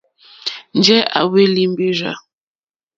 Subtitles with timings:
[0.77, 2.11] Njɛ̂ à hwélí mbèrzà.